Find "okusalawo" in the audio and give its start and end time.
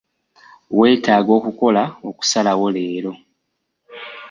2.09-2.65